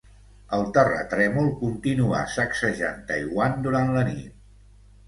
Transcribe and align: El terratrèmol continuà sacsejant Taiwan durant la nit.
El 0.57 0.63
terratrèmol 0.77 1.51
continuà 1.59 2.23
sacsejant 2.39 3.07
Taiwan 3.13 3.57
durant 3.69 3.97
la 3.99 4.09
nit. 4.13 4.47